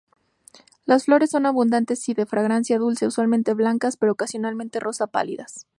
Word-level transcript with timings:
Las 0.87 1.05
flores 1.05 1.29
son 1.29 1.45
abundantes 1.45 2.09
y 2.09 2.15
de 2.15 2.25
fragancia 2.25 2.79
dulce, 2.79 3.05
usualmente 3.05 3.53
blancas 3.53 3.97
pero 3.97 4.13
ocasionalmente 4.13 4.79
rosa 4.79 5.05
pálidas. 5.05 5.67